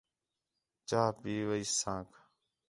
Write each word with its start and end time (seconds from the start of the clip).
چاہ 0.89 1.15
پِیؤیس 1.21 1.71
اسانک 1.73 2.11